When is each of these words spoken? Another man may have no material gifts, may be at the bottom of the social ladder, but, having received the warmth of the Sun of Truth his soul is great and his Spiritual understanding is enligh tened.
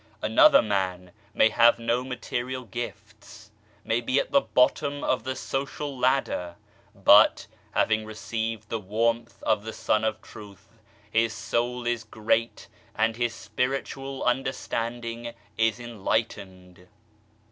Another 0.23 0.63
man 0.63 1.11
may 1.31 1.49
have 1.49 1.77
no 1.77 2.03
material 2.03 2.63
gifts, 2.63 3.51
may 3.85 4.01
be 4.01 4.19
at 4.19 4.31
the 4.31 4.41
bottom 4.41 5.03
of 5.03 5.23
the 5.25 5.35
social 5.35 5.95
ladder, 5.95 6.55
but, 6.95 7.45
having 7.73 8.03
received 8.03 8.69
the 8.69 8.79
warmth 8.79 9.43
of 9.43 9.63
the 9.63 9.73
Sun 9.73 10.03
of 10.03 10.19
Truth 10.23 10.79
his 11.11 11.33
soul 11.33 11.85
is 11.85 12.03
great 12.03 12.67
and 12.95 13.15
his 13.15 13.35
Spiritual 13.35 14.23
understanding 14.23 15.35
is 15.55 15.79
enligh 15.79 16.25
tened. 16.29 16.87